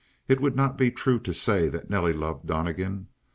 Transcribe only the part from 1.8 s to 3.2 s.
Nelly loved Donnegan.